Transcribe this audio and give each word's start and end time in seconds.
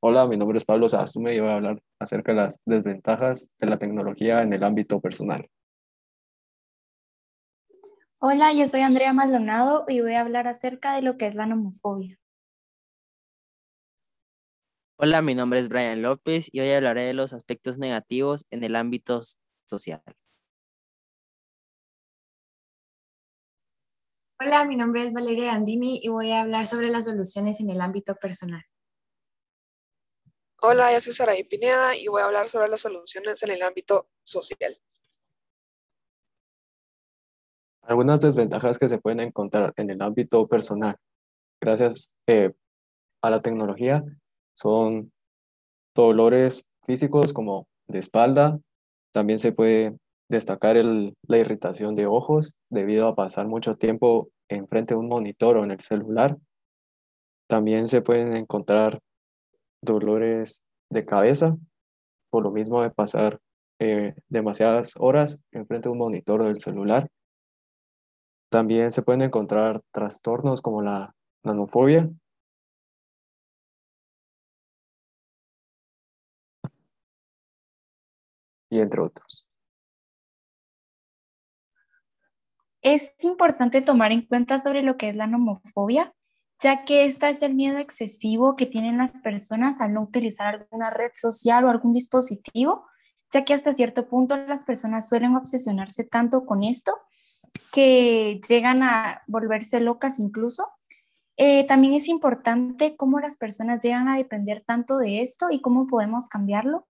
Hola, 0.00 0.26
mi 0.26 0.36
nombre 0.36 0.58
es 0.58 0.64
Pablo 0.64 0.88
Sastume 0.90 1.34
y 1.34 1.40
voy 1.40 1.48
a 1.48 1.54
hablar 1.54 1.82
acerca 1.98 2.32
de 2.32 2.36
las 2.36 2.60
desventajas 2.66 3.50
de 3.58 3.66
la 3.66 3.78
tecnología 3.78 4.42
en 4.42 4.52
el 4.52 4.62
ámbito 4.62 5.00
personal. 5.00 5.48
Hola, 8.18 8.52
yo 8.52 8.68
soy 8.68 8.82
Andrea 8.82 9.14
Maldonado 9.14 9.84
y 9.88 10.02
voy 10.02 10.14
a 10.14 10.20
hablar 10.20 10.48
acerca 10.48 10.94
de 10.94 11.02
lo 11.02 11.16
que 11.16 11.26
es 11.26 11.34
la 11.34 11.46
nomofobia. 11.46 12.18
Hola, 14.98 15.22
mi 15.22 15.34
nombre 15.34 15.60
es 15.60 15.68
Brian 15.68 16.02
López 16.02 16.48
y 16.52 16.60
hoy 16.60 16.70
hablaré 16.70 17.04
de 17.04 17.14
los 17.14 17.32
aspectos 17.32 17.78
negativos 17.78 18.44
en 18.50 18.64
el 18.64 18.76
ámbito 18.76 19.22
social. 19.64 20.02
Hola, 24.38 24.66
mi 24.66 24.76
nombre 24.76 25.06
es 25.06 25.14
Valeria 25.14 25.54
Andini 25.54 26.00
y 26.02 26.08
voy 26.08 26.32
a 26.32 26.42
hablar 26.42 26.66
sobre 26.66 26.90
las 26.90 27.06
soluciones 27.06 27.60
en 27.60 27.70
el 27.70 27.80
ámbito 27.80 28.14
personal. 28.14 28.62
Hola, 30.62 30.92
yo 30.92 31.00
soy 31.00 31.12
Saraí 31.12 31.44
Pineda 31.44 31.94
y 31.96 32.08
voy 32.08 32.22
a 32.22 32.24
hablar 32.24 32.48
sobre 32.48 32.68
las 32.68 32.80
soluciones 32.80 33.42
en 33.42 33.50
el 33.50 33.62
ámbito 33.62 34.08
social. 34.24 34.76
Algunas 37.82 38.20
desventajas 38.20 38.78
que 38.78 38.88
se 38.88 38.98
pueden 38.98 39.20
encontrar 39.20 39.72
en 39.76 39.90
el 39.90 40.02
ámbito 40.02 40.48
personal 40.48 40.96
gracias 41.60 42.10
eh, 42.26 42.52
a 43.22 43.30
la 43.30 43.42
tecnología 43.42 44.02
son 44.56 45.12
dolores 45.94 46.66
físicos 46.84 47.32
como 47.32 47.68
de 47.86 47.98
espalda. 47.98 48.58
También 49.12 49.38
se 49.38 49.52
puede 49.52 49.96
destacar 50.28 50.76
la 50.76 51.38
irritación 51.38 51.94
de 51.94 52.06
ojos 52.06 52.54
debido 52.70 53.08
a 53.08 53.14
pasar 53.14 53.46
mucho 53.46 53.76
tiempo 53.76 54.28
enfrente 54.48 54.94
de 54.94 55.00
un 55.00 55.08
monitor 55.08 55.58
o 55.58 55.64
en 55.64 55.70
el 55.70 55.80
celular. 55.80 56.36
También 57.46 57.88
se 57.88 58.00
pueden 58.00 58.34
encontrar 58.34 59.00
dolores 59.82 60.62
de 60.90 61.04
cabeza 61.04 61.56
por 62.30 62.42
lo 62.42 62.50
mismo 62.50 62.82
de 62.82 62.90
pasar 62.90 63.40
eh, 63.78 64.14
demasiadas 64.28 64.94
horas 64.98 65.40
enfrente 65.52 65.88
de 65.88 65.92
un 65.92 65.98
monitor 65.98 66.44
del 66.44 66.60
celular. 66.60 67.08
También 68.50 68.90
se 68.90 69.02
pueden 69.02 69.22
encontrar 69.22 69.82
trastornos 69.92 70.62
como 70.62 70.82
la 70.82 71.14
nanofobia, 71.42 72.10
y 78.70 78.80
entre 78.80 79.00
otros. 79.00 79.48
Es 82.82 83.14
importante 83.24 83.82
tomar 83.82 84.12
en 84.12 84.22
cuenta 84.22 84.58
sobre 84.60 84.82
lo 84.82 84.96
que 84.96 85.08
es 85.08 85.16
la 85.16 85.26
nomofobia, 85.26 86.14
ya 86.60 86.84
que 86.84 87.04
esta 87.04 87.28
es 87.28 87.42
el 87.42 87.54
miedo 87.54 87.78
excesivo 87.78 88.56
que 88.56 88.66
tienen 88.66 88.98
las 88.98 89.20
personas 89.20 89.80
al 89.80 89.92
no 89.92 90.02
utilizar 90.02 90.54
alguna 90.54 90.90
red 90.90 91.10
social 91.14 91.64
o 91.64 91.70
algún 91.70 91.92
dispositivo, 91.92 92.86
ya 93.30 93.44
que 93.44 93.54
hasta 93.54 93.72
cierto 93.72 94.08
punto 94.08 94.36
las 94.36 94.64
personas 94.64 95.08
suelen 95.08 95.36
obsesionarse 95.36 96.04
tanto 96.04 96.46
con 96.46 96.62
esto 96.62 96.94
que 97.72 98.40
llegan 98.48 98.82
a 98.82 99.22
volverse 99.26 99.80
locas 99.80 100.18
incluso. 100.18 100.68
Eh, 101.36 101.66
también 101.66 101.92
es 101.92 102.08
importante 102.08 102.96
cómo 102.96 103.20
las 103.20 103.36
personas 103.36 103.82
llegan 103.82 104.08
a 104.08 104.16
depender 104.16 104.64
tanto 104.66 104.96
de 104.96 105.20
esto 105.20 105.48
y 105.50 105.60
cómo 105.60 105.86
podemos 105.86 106.28
cambiarlo, 106.28 106.86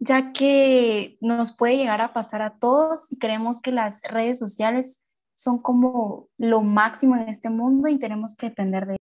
ya 0.00 0.32
que 0.32 1.16
nos 1.20 1.52
puede 1.52 1.76
llegar 1.76 2.00
a 2.00 2.12
pasar 2.12 2.42
a 2.42 2.58
todos 2.58 3.06
si 3.06 3.18
creemos 3.18 3.60
que 3.62 3.70
las 3.70 4.02
redes 4.02 4.40
sociales 4.40 5.06
son 5.36 5.58
como 5.58 6.28
lo 6.38 6.62
máximo 6.62 7.14
en 7.14 7.28
este 7.28 7.50
mundo 7.50 7.88
y 7.88 7.98
tenemos 7.98 8.34
que 8.34 8.48
depender 8.48 8.86
de 8.86 8.95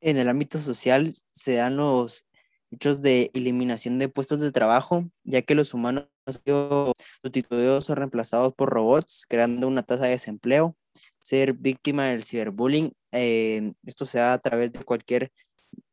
En 0.00 0.16
el 0.18 0.28
ámbito 0.28 0.58
social 0.58 1.14
se 1.32 1.54
dan 1.54 1.76
los 1.76 2.24
hechos 2.70 3.02
de 3.02 3.30
eliminación 3.34 3.98
de 3.98 4.08
puestos 4.08 4.40
de 4.40 4.52
trabajo, 4.52 5.04
ya 5.24 5.42
que 5.42 5.54
los 5.54 5.74
humanos 5.74 6.08
sido 6.44 6.92
sustituidos 7.22 7.90
o 7.90 7.94
reemplazados 7.94 8.52
por 8.54 8.70
robots, 8.70 9.24
creando 9.28 9.66
una 9.66 9.82
tasa 9.82 10.04
de 10.04 10.12
desempleo. 10.12 10.76
Ser 11.22 11.54
víctima 11.54 12.06
del 12.06 12.24
ciberbullying, 12.24 12.92
eh, 13.12 13.72
esto 13.84 14.06
se 14.06 14.18
da 14.18 14.34
a 14.34 14.38
través 14.38 14.72
de 14.72 14.84
cualquier 14.84 15.32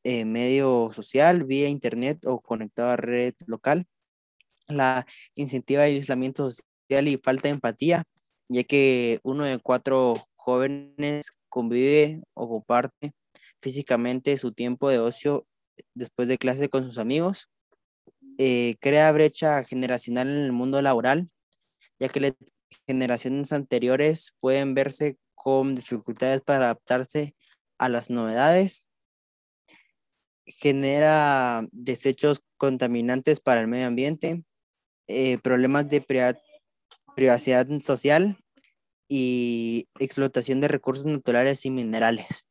eh, 0.03 0.25
medio 0.25 0.91
social, 0.93 1.43
vía 1.45 1.69
internet 1.69 2.25
o 2.25 2.41
conectado 2.41 2.91
a 2.91 2.97
red 2.97 3.33
local. 3.47 3.87
La 4.67 5.05
incentiva 5.35 5.83
de 5.83 5.89
aislamiento 5.89 6.51
social 6.51 7.07
y 7.07 7.17
falta 7.17 7.47
de 7.47 7.55
empatía, 7.55 8.03
ya 8.49 8.63
que 8.63 9.19
uno 9.23 9.45
de 9.45 9.59
cuatro 9.59 10.15
jóvenes 10.35 11.31
convive 11.49 12.21
o 12.33 12.47
comparte 12.49 13.13
físicamente 13.65 14.37
su 14.37 14.51
tiempo 14.51 14.91
de 14.91 14.99
ocio 14.99 15.47
después 15.95 16.27
de 16.27 16.37
clase 16.37 16.69
con 16.69 16.83
sus 16.83 16.99
amigos. 16.99 17.49
Eh, 18.37 18.75
crea 18.79 19.11
brecha 19.11 19.63
generacional 19.63 20.27
en 20.27 20.43
el 20.45 20.51
mundo 20.51 20.83
laboral, 20.83 21.31
ya 21.97 22.07
que 22.09 22.19
las 22.19 22.33
generaciones 22.85 23.51
anteriores 23.53 24.35
pueden 24.39 24.75
verse 24.75 25.17
con 25.33 25.73
dificultades 25.73 26.41
para 26.41 26.65
adaptarse 26.65 27.35
a 27.79 27.89
las 27.89 28.11
novedades 28.11 28.85
genera 30.45 31.67
desechos 31.71 32.43
contaminantes 32.57 33.39
para 33.39 33.61
el 33.61 33.67
medio 33.67 33.87
ambiente, 33.87 34.43
eh, 35.07 35.39
problemas 35.39 35.89
de 35.89 36.05
privacidad 37.15 37.67
social 37.81 38.37
y 39.09 39.87
explotación 39.99 40.61
de 40.61 40.67
recursos 40.67 41.05
naturales 41.07 41.65
y 41.65 41.71
minerales. 41.71 42.45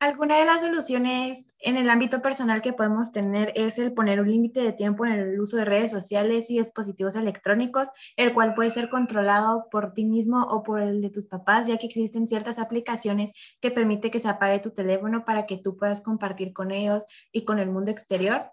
Alguna 0.00 0.38
de 0.38 0.46
las 0.46 0.62
soluciones 0.62 1.44
en 1.58 1.76
el 1.76 1.90
ámbito 1.90 2.22
personal 2.22 2.62
que 2.62 2.72
podemos 2.72 3.12
tener 3.12 3.52
es 3.54 3.78
el 3.78 3.92
poner 3.92 4.18
un 4.22 4.30
límite 4.30 4.60
de 4.62 4.72
tiempo 4.72 5.04
en 5.04 5.12
el 5.12 5.38
uso 5.38 5.58
de 5.58 5.66
redes 5.66 5.92
sociales 5.92 6.50
y 6.50 6.56
dispositivos 6.56 7.16
electrónicos, 7.16 7.86
el 8.16 8.32
cual 8.32 8.54
puede 8.54 8.70
ser 8.70 8.88
controlado 8.88 9.68
por 9.70 9.92
ti 9.92 10.06
mismo 10.06 10.42
o 10.42 10.62
por 10.62 10.80
el 10.80 11.02
de 11.02 11.10
tus 11.10 11.26
papás, 11.26 11.66
ya 11.66 11.76
que 11.76 11.86
existen 11.86 12.26
ciertas 12.26 12.58
aplicaciones 12.58 13.34
que 13.60 13.70
permiten 13.70 14.10
que 14.10 14.20
se 14.20 14.28
apague 14.28 14.58
tu 14.60 14.70
teléfono 14.70 15.26
para 15.26 15.44
que 15.44 15.58
tú 15.58 15.76
puedas 15.76 16.00
compartir 16.00 16.54
con 16.54 16.70
ellos 16.70 17.04
y 17.30 17.44
con 17.44 17.58
el 17.58 17.68
mundo 17.68 17.90
exterior. 17.90 18.50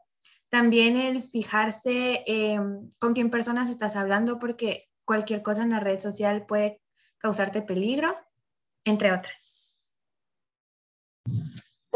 También 0.50 0.98
el 0.98 1.24
fijarse 1.24 2.26
con 3.00 3.14
quién 3.14 3.30
personas 3.30 3.70
estás 3.70 3.96
hablando, 3.96 4.38
porque 4.38 4.90
cualquier 5.06 5.44
cosa 5.44 5.64
en 5.64 5.70
la 5.70 5.80
red 5.80 6.02
social 6.02 6.46
puede 6.46 6.82
causarte 7.20 7.62
peligro, 7.62 8.18
entre 8.84 9.14
otras. 9.14 9.57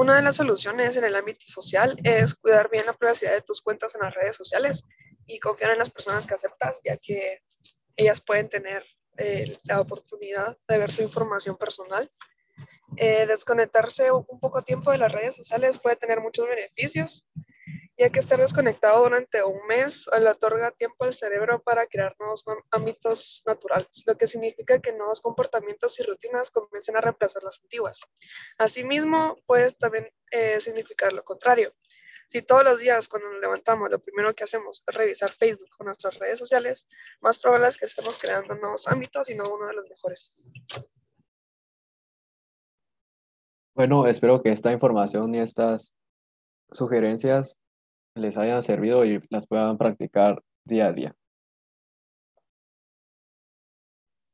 Una 0.02 0.16
de 0.16 0.24
las 0.24 0.38
soluciones 0.38 0.98
en 0.98 1.04
el 1.04 1.16
ámbito 1.16 1.46
social 1.46 1.96
es 2.04 2.34
cuidar 2.34 2.72
bien 2.72 2.88
la 2.88 2.94
privacidad 2.94 3.34
de 3.34 3.44
tus 3.44 3.62
cuentas 3.62 3.94
en 3.94 4.02
las 4.02 4.16
redes 4.16 4.36
sociales 4.36 4.88
y 5.28 5.38
confiar 5.38 5.74
en 5.74 5.78
las 5.78 5.92
personas 5.92 6.26
que 6.26 6.34
aceptas, 6.34 6.82
ya 6.84 6.98
que 6.98 7.44
ellas 7.96 8.20
pueden 8.20 8.50
tener 8.50 8.84
eh, 9.18 9.60
la 9.62 9.80
oportunidad 9.80 10.58
de 10.68 10.80
ver 10.80 10.92
tu 10.92 11.04
información 11.04 11.56
personal. 11.56 12.10
Eh, 12.98 13.28
desconectarse 13.28 14.12
un 14.12 14.40
poco 14.40 14.64
tiempo 14.64 14.90
de 14.90 14.98
las 14.98 15.12
redes 15.12 15.36
sociales 15.36 15.78
puede 15.78 15.98
tener 15.98 16.20
muchos 16.20 16.48
beneficios, 16.48 17.24
ya 18.02 18.10
que 18.10 18.18
estar 18.18 18.40
desconectado 18.40 19.04
durante 19.04 19.44
un 19.44 19.60
mes 19.68 20.10
le 20.20 20.28
otorga 20.28 20.72
tiempo 20.72 21.04
al 21.04 21.14
cerebro 21.14 21.62
para 21.62 21.86
crear 21.86 22.16
nuevos 22.18 22.44
ámbitos 22.72 23.44
naturales, 23.46 24.02
lo 24.08 24.18
que 24.18 24.26
significa 24.26 24.80
que 24.80 24.92
nuevos 24.92 25.22
comportamientos 25.22 26.00
y 26.00 26.04
rutinas 26.04 26.50
comiencen 26.50 26.98
a 26.98 27.02
reemplazar 27.02 27.44
las 27.44 27.62
antiguas. 27.62 28.02
Asimismo, 28.58 29.38
puede 29.46 29.70
también 29.70 30.10
eh, 30.32 30.60
significar 30.60 31.14
lo 31.14 31.24
contrario. 31.24 31.76
Si 32.28 32.42
todos 32.42 32.64
los 32.64 32.80
días 32.80 33.08
cuando 33.08 33.30
nos 33.30 33.40
levantamos 33.40 33.92
lo 33.92 34.00
primero 34.00 34.34
que 34.34 34.46
hacemos 34.46 34.84
es 34.88 34.96
revisar 34.96 35.32
Facebook 35.32 35.70
o 35.78 35.84
nuestras 35.84 36.18
redes 36.18 36.40
sociales, 36.40 36.88
más 37.20 37.38
probable 37.38 37.68
es 37.68 37.78
que 37.78 37.86
estemos 37.86 38.18
creando 38.18 38.56
nuevos 38.56 38.88
ámbitos 38.88 39.30
y 39.30 39.36
no 39.36 39.44
uno 39.54 39.68
de 39.68 39.74
los 39.74 39.88
mejores. 39.88 40.44
Bueno, 43.76 44.08
espero 44.08 44.42
que 44.42 44.50
esta 44.50 44.72
información 44.72 45.36
y 45.36 45.40
estas 45.40 45.94
sugerencias 46.72 47.60
les 48.16 48.38
hayan 48.38 48.62
servido 48.62 49.06
y 49.06 49.22
las 49.30 49.48
puedan 49.48 49.78
practicar 49.78 50.44
día 50.66 50.88
a 50.88 50.94
día. 50.94 51.16